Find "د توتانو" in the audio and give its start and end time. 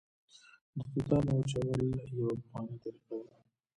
0.77-1.31